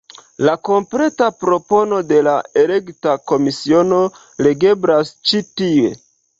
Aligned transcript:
La 0.45 0.53
kompleta 0.69 1.27
propono 1.41 1.99
de 2.13 2.23
la 2.29 2.33
elekta 2.63 3.15
komisiono 3.35 4.03
legeblas 4.49 5.17
ĉi 5.31 5.47
tie. 5.59 5.97